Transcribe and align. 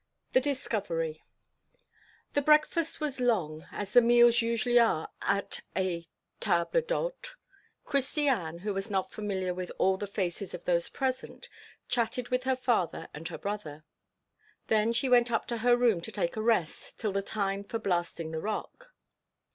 The 0.33 0.41
Discovery 0.41 1.23
The 2.33 2.41
breakfast 2.41 2.99
was 2.99 3.19
long, 3.19 3.67
as 3.71 3.93
the 3.93 4.01
meals 4.01 4.41
usually 4.41 4.79
are 4.79 5.09
at 5.21 5.59
a 5.77 6.07
table 6.39 6.81
d'hôte. 6.81 7.35
Christiane, 7.85 8.57
who 8.63 8.73
was 8.73 8.89
not 8.89 9.11
familiar 9.11 9.53
with 9.53 9.71
all 9.77 9.97
the 9.97 10.07
faces 10.07 10.55
of 10.55 10.65
those 10.65 10.89
present, 10.89 11.49
chatted 11.87 12.29
with 12.29 12.45
her 12.45 12.55
father 12.55 13.09
and 13.13 13.27
her 13.27 13.37
brother. 13.37 13.83
Then 14.69 14.91
she 14.91 15.07
went 15.07 15.31
up 15.31 15.45
to 15.49 15.57
her 15.59 15.77
room 15.77 16.01
to 16.01 16.11
take 16.11 16.35
a 16.35 16.41
rest 16.41 16.99
till 16.99 17.11
the 17.11 17.21
time 17.21 17.63
for 17.63 17.77
blasting 17.77 18.31
the 18.31 18.41
rock. 18.41 18.95